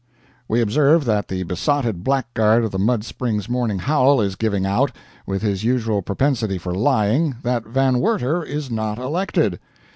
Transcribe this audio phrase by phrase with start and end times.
[0.47, 4.91] We observe that the besotted blackguard of the Mud Springs Morning Howl is giving out,
[5.27, 9.59] with his usual propensity for lying, that Van Werter is not elected.